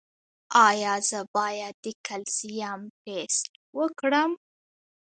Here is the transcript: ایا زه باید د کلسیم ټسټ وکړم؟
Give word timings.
ایا 0.67 0.93
زه 1.09 1.19
باید 1.35 1.75
د 1.85 1.85
کلسیم 2.05 2.81
ټسټ 3.03 3.43
وکړم؟ 3.77 4.31